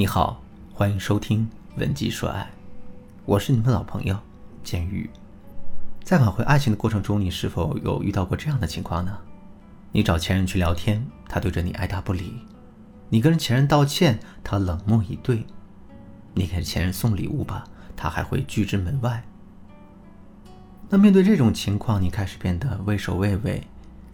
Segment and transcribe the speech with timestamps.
[0.00, 0.40] 你好，
[0.72, 1.46] 欢迎收听
[1.78, 2.40] 《文姬说爱》，
[3.26, 4.18] 我是你们老朋友
[4.64, 5.10] 简玉。
[6.02, 9.18] 在挽回爱情的过程中，你是否有遇到过这样的情况呢？
[9.92, 12.32] 你找前任去聊天，他对着你爱答不理；
[13.10, 15.44] 你跟前任道歉，他冷漠以对；
[16.32, 19.22] 你给前任送礼物吧，他还会拒之门外。
[20.88, 23.62] 那面对这种情况，你开始变得畏首畏尾，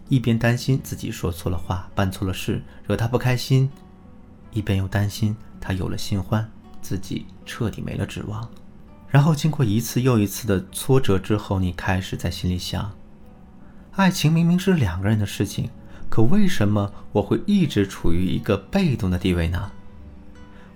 [0.08, 3.70] 一边担心自己说错了话、办错了事，惹他不开心，
[4.50, 5.36] 一边又担心。
[5.66, 6.48] 他有了新欢，
[6.80, 8.48] 自己彻底没了指望。
[9.08, 12.92] 然后经过一次又一次的挫折之后，你开始在心里想：
[13.96, 15.68] 爱情明明是两个人的事情，
[16.08, 19.72] 可为什么我会一直处于一个被动的地位呢？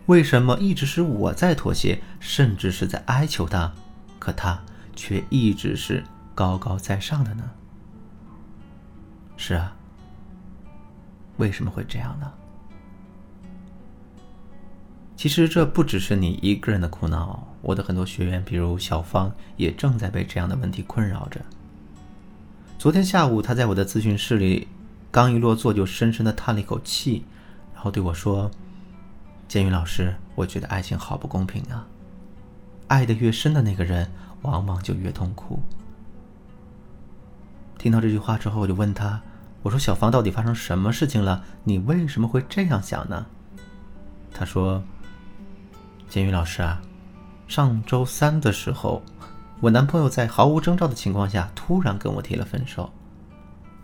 [0.07, 3.73] 为什么一直是我在妥协，甚至是在哀求他，
[4.19, 4.61] 可他
[4.97, 6.03] 却一直是
[6.35, 7.49] 高高在上的呢？
[9.37, 9.77] 是啊，
[11.37, 12.29] 为什么会这样呢？
[15.21, 21.43] 其实这不只是你一个人的苦恼，我的很多学员，比如小芳，也正在被这样的问题困扰着。
[22.79, 24.67] 昨天下午，她在我的咨询室里，
[25.11, 27.23] 刚一落座就深深的叹了一口气，
[27.75, 28.51] 然后对我说
[29.47, 31.87] ：“建宇老师，我觉得爱情好不公平啊！
[32.87, 34.11] 爱的越深的那个人，
[34.41, 35.61] 往往就越痛苦。”
[37.77, 39.21] 听到这句话之后，我就问他
[39.61, 41.45] ：“我说小芳，到底发生什么事情了？
[41.65, 43.27] 你为什么会这样想呢？”
[44.33, 44.83] 他说。
[46.11, 46.83] 监狱老师啊，
[47.47, 49.01] 上周三的时候，
[49.61, 52.93] 我男朋友在毫无征兆的情况下突然跟我提了分手。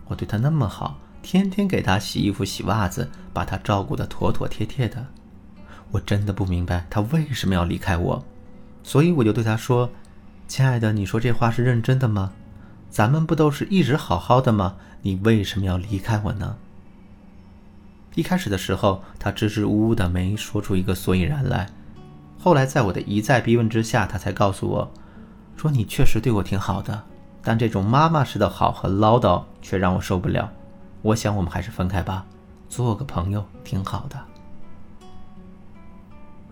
[0.07, 5.05] 我对他那么好，天天给他洗衣服、洗袜子，把他照顾得妥妥帖帖的。
[5.89, 8.21] 我真的不明白他为什么要离开我，
[8.83, 9.89] 所以我就对他说
[10.49, 12.33] ：“亲爱的，你说这话是认真的吗？
[12.89, 14.75] 咱们不都是一直好好的吗？
[15.01, 16.57] 你为什么要离开我呢？”
[18.15, 21.69] 一开始的时候，他支支吾吾的，没说出一个所以然来。
[22.39, 24.91] 后来，在我的一再逼问之下，他才告诉我，
[25.55, 27.03] 说你确实对我挺好的，
[27.41, 30.49] 但这种妈妈式的好和唠叨却让我受不了。
[31.01, 32.25] 我想我们还是分开吧，
[32.69, 34.17] 做个朋友挺好的。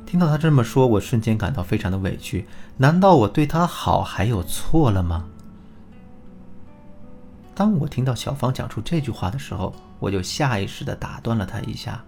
[0.05, 2.47] 听到他这么说，我瞬间感到非常的委屈。
[2.77, 5.25] 难道我对他好还有错了吗？
[7.53, 12.03] 当我听到小芳讲出这句话的时候，我就下意识的打断了他一下。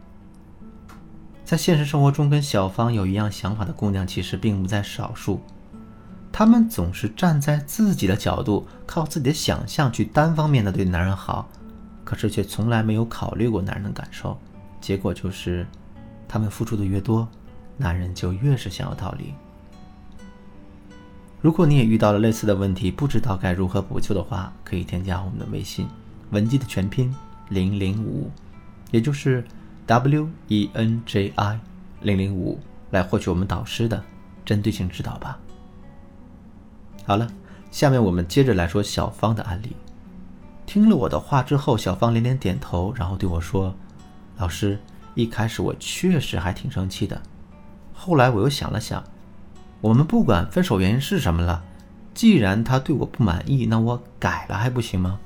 [1.47, 5.39] 在现实生活中，跟小芳有一样想法的姑娘其实并不在少数。
[6.29, 11.47] 她们总是站在自己的角度，靠自己的想象去单方面的对男人好，
[12.03, 14.37] 可是却从来没有考虑过男人的感受。
[14.81, 15.65] 结果就是，
[16.27, 17.25] 她们付出的越多，
[17.77, 19.33] 男人就越是想要逃离。
[21.41, 25.87] 如果你也遇到了类似的问题，不知道该如何补救的话，可以添加我们的微信
[26.31, 27.15] “文姬”的全拼
[27.47, 28.29] 零零五，
[28.91, 29.45] 也就是。
[29.87, 31.59] W e n j i
[32.01, 32.59] 零零五
[32.91, 34.03] 来获取我们导师的
[34.45, 35.39] 针对性指导吧。
[37.05, 37.25] 好了，
[37.71, 39.75] 下面我们接着来说小芳的案例。
[40.65, 43.73] 听了我的话之后，小芳连连点头，然后对我说
[44.37, 44.77] ：“老师，
[45.15, 47.21] 一开始我确实还挺生气的，
[47.93, 49.01] 后来我又想了想，
[49.79, 51.63] 我们不管分手原因是什么了，
[52.13, 55.17] 既然他对我不满意，那我改了还不行吗？”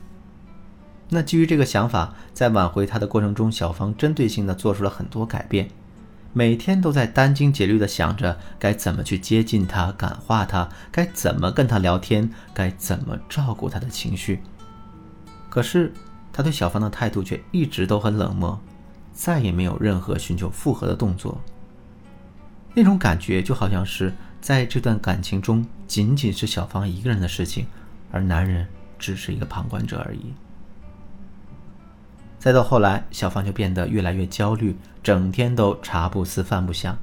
[1.14, 5.70] 那基于这个想法，在挽回他的过程中，小芳针对性的做出了很多改变，
[6.32, 14.42] 每天都在殚精竭虑的想着该怎么去接近他、感化他，该怎么跟他聊天，该怎么照顾他的情绪。
[15.50, 15.92] 可是，
[16.32, 18.58] 他对小芳的态度却一直都很冷漠，
[19.12, 21.42] 再也没有任何寻求复合的动作。
[22.74, 27.68] 那种感觉就好像是在这段感情中，仅仅是小芳一个人的事情，
[28.14, 28.66] 而男人
[28.98, 30.34] 只是一个旁观者而已。
[32.42, 36.98] 再到后来，小芳就变得越来越焦虑，整天都茶不思饭不想。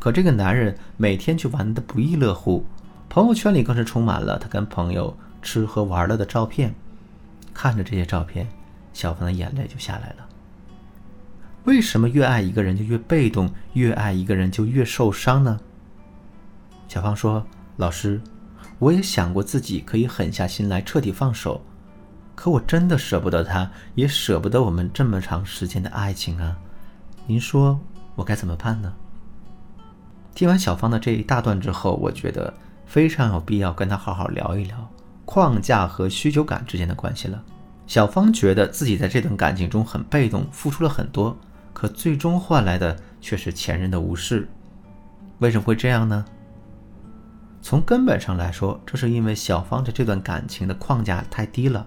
[0.00, 2.66] 可这个男人每天却玩得不亦乐乎，
[3.08, 6.74] 朋友圈里更是充满了他跟朋友吃喝玩乐的照片。
[7.54, 8.48] 看着这些照片，
[8.92, 10.28] 小芳的眼泪就下来了。
[11.62, 15.60] 为什么越爱一个人就越被动，越爱一个人就越受伤呢？
[16.88, 17.46] 小芳说
[17.78, 18.20] ：“老师，
[18.80, 21.64] 我也想过自己可以狠下心来，彻底放手。”
[22.42, 26.58] 可我真的舍不得他，也舍不得我们这么长时间的爱情啊！
[27.24, 27.78] 您说
[28.16, 28.92] 我该怎么办呢？
[30.34, 32.52] 听完小芳的这一大段之后，我觉得
[32.84, 34.90] 非常有必要跟她好好聊一聊
[35.24, 37.40] 框架和需求感之间的关系了。
[37.86, 41.38] 小芳觉得自己在这段感情中很被动，付出了很多，
[41.72, 44.48] 可最终换来的却是前任的无视。
[45.38, 46.24] 为什么会这样呢？
[47.62, 51.86] 从根本上来说，这是因为小芳在这段感情的框架太低了。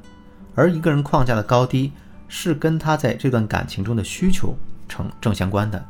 [0.56, 1.92] 而一个人框架的高低，
[2.28, 4.57] 是跟他在这段感情中的需求
[4.88, 5.86] 成正相关的。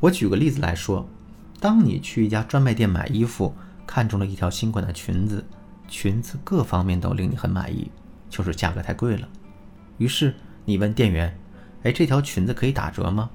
[0.00, 1.08] 我举个例子来说，
[1.60, 3.54] 当你去一家专卖店买衣服，
[3.86, 5.42] 看中了一条新款的裙子，
[5.88, 7.90] 裙子各方面都令你很满意，
[8.28, 9.28] 就是价格太贵了。
[9.98, 11.34] 于是你问店员
[11.84, 13.30] ：“哎，这条裙子可以打折吗？”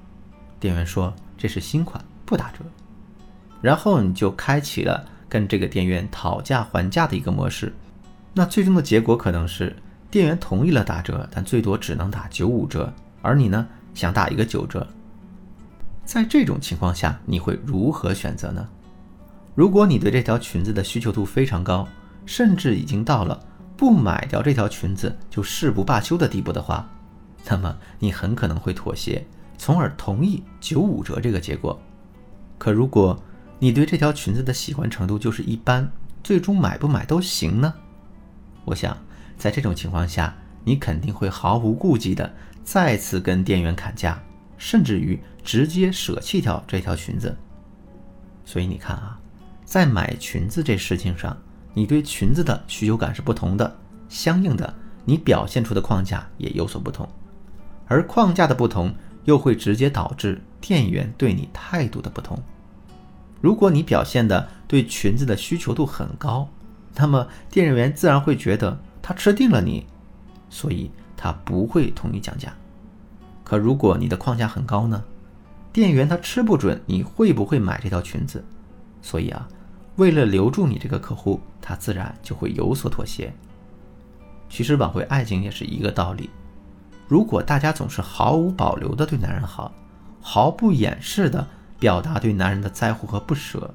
[0.60, 2.58] 店员说：“这是新款，不打折。”
[3.62, 7.74] 然后你就开启了跟这个店员讨价还价的一个模式。
[8.34, 9.74] 那最终的结果可能是，
[10.10, 12.92] 店员同意了打折，但最多只能打九五折，
[13.22, 14.86] 而你呢想打一个九折。
[16.04, 18.68] 在这种情况下，你会如何选择呢？
[19.54, 21.86] 如果你对这条裙子的需求度非常高，
[22.26, 23.38] 甚至已经到了
[23.76, 26.88] 不买掉这条裙子就誓不罢休的地步的话，
[27.48, 29.24] 那么你很可能会妥协，
[29.56, 31.80] 从而同意九五折这个结果。
[32.58, 33.16] 可如果
[33.58, 35.90] 你对这条裙子的喜欢程度就是一般，
[36.24, 37.72] 最终买不买都行呢？
[38.64, 38.96] 我想，
[39.40, 42.30] 在这种情况下，你肯定会毫无顾忌的
[42.62, 44.22] 再次跟店员砍价，
[44.58, 47.34] 甚至于直接舍弃掉这条裙子。
[48.44, 49.18] 所以你看啊，
[49.64, 51.34] 在买裙子这事情上，
[51.72, 53.74] 你对裙子的需求感是不同的，
[54.10, 54.74] 相应的，
[55.06, 57.08] 你表现出的框架也有所不同，
[57.86, 58.94] 而框架的不同
[59.24, 62.38] 又会直接导致店员对你态度的不同。
[63.40, 66.46] 如果你表现的对裙子的需求度很高，
[66.96, 68.78] 那么店员自然会觉得
[69.10, 69.84] 他吃定了你，
[70.48, 72.54] 所以他不会同意降价。
[73.42, 75.02] 可如果你的框架很高呢？
[75.72, 78.44] 店员他吃不准你会不会买这条裙子，
[79.02, 79.48] 所以啊，
[79.96, 83.34] 为了留住你这个客户，他自然就会有所妥协。
[84.48, 86.30] 其实挽回爱情也是一个道理。
[87.08, 89.74] 如果大家总是毫无保留的对男人好，
[90.20, 91.44] 毫不掩饰的
[91.80, 93.74] 表达对男人的在乎和不舍，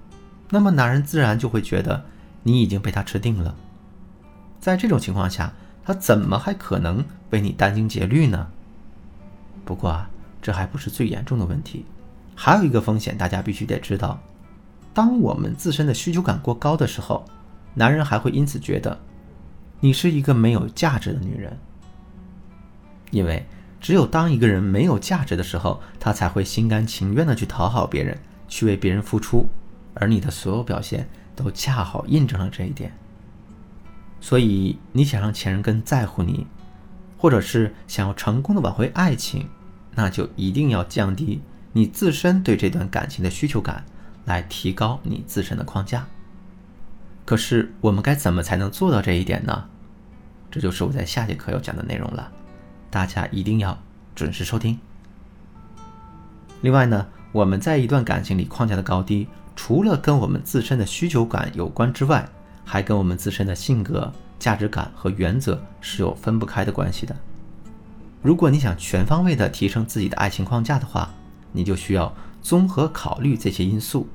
[0.50, 2.06] 那么男人自然就会觉得。
[2.48, 3.56] 你已经被他吃定了，
[4.65, 5.53] 在这种情况下，
[5.83, 8.47] 他怎么还可能为你殚精竭虑呢？
[9.63, 10.09] 不过啊，
[10.41, 11.85] 这还不是最严重的问题，
[12.33, 14.19] 还有一个风险，大家必须得知道：
[14.91, 17.23] 当我们自身的需求感过高的时候，
[17.75, 19.00] 男人还会因此觉得
[19.81, 21.56] 你是一个没有价值的女人。
[23.12, 23.45] 因为
[23.79, 28.17] 只有当一个人没有价值的时候，他才会心甘情愿的去讨好别人，
[28.47, 29.47] 去为别人付出，
[29.94, 31.07] 而你的所有表现。
[31.35, 32.91] 都恰好印证了这一点。
[34.25, 36.48] 所以，你想让前任更在乎你，
[37.16, 39.48] 或者是想要成功的挽回爱情，
[39.94, 41.44] 那就一定要降低
[41.74, 43.86] 你自身对这段感情的需求感，
[44.25, 46.07] 来提高你自身的框架。
[47.24, 49.66] 可是，我们该怎么才能做到这一点呢？
[50.50, 52.31] 这就是我在下节课要讲的内容了，
[52.89, 53.77] 大家一定要
[54.16, 54.80] 准时收听。
[56.62, 59.27] 另外呢，我们在一段感情里框架的高低。
[59.56, 62.27] 除了跟我们自身的需求感有关之外，
[62.65, 67.15] 还跟我们自身的性格、价值感和原则是有分不开的关系的。
[68.21, 71.09] 如果你想全方位的提升自己的爱情框架的话，
[71.51, 74.07] 你就需要综合考虑这些因素。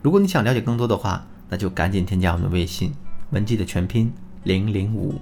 [0.00, 2.94] 如果你想了解更多的话，那就赶紧添加我们的微信
[3.30, 4.12] 文姬的全拼
[4.44, 5.20] 零零五，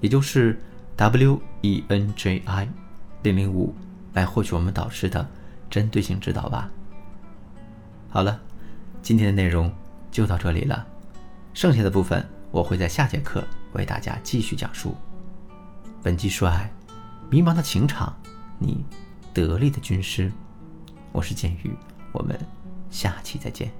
[0.00, 0.60] 也就是
[0.96, 2.68] W E N J I
[3.22, 3.74] 零零五，
[4.12, 5.26] 来获取我们导师的
[5.70, 6.70] 针对性指导吧。
[8.10, 8.38] 好了。
[9.00, 9.72] 今天的内容
[10.10, 10.84] 就到这里了，
[11.58, 14.94] 剩下的部分我会在下节课为大家继续讲述。
[16.00, 16.72] 本期说爱，
[17.28, 18.14] 迷茫的情场，
[18.60, 18.84] 你
[19.34, 20.30] 得力的军师，
[21.10, 21.76] 我是剑宇，
[22.12, 22.38] 我们
[22.90, 23.72] 下期再见。